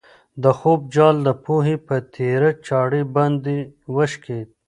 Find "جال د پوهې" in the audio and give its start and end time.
0.95-1.75